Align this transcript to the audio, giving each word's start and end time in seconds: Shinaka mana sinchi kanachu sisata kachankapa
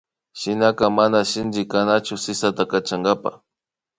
Shinaka 0.39 0.85
mana 0.97 1.19
sinchi 1.31 1.63
kanachu 1.71 2.15
sisata 2.23 2.63
kachankapa 2.71 3.31